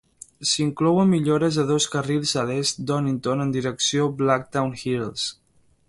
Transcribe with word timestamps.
S'hi 0.51 0.61
inclouen 0.63 1.11
millores 1.15 1.59
de 1.61 1.65
dos 1.71 1.87
carrils 1.95 2.33
a 2.43 2.47
l'est 2.47 2.83
d'Honiton 2.91 3.47
en 3.47 3.55
direcció 3.59 4.09
a 4.09 4.15
Blackdown 4.23 4.75
Hills. 4.85 5.29